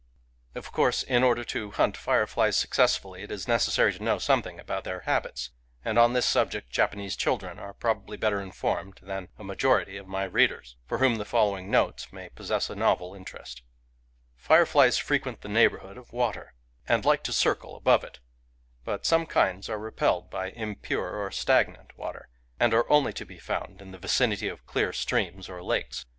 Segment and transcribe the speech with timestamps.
[0.55, 4.83] Of course, in order to hunt fireflies successfully, it is necessary to know something about
[4.83, 5.51] their habits;
[5.85, 10.23] and on this subject Japanese children are probably better informed than a majority of my
[10.23, 13.61] readers, for whom the following notes may possess a novel interest:—
[14.35, 16.55] Fireflies frequent the neighbourhood of water,
[16.87, 18.17] and like to circle above it;
[18.83, 22.27] but some kinds are repelled by impure or stagnant water,
[22.59, 26.07] and are only to be found in the vicinity of clear streams or lakes.